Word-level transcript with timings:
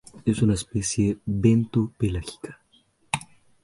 Es 0.25 0.41
una 0.41 0.55
especie 0.55 1.19
bento-pelágica. 1.27 2.59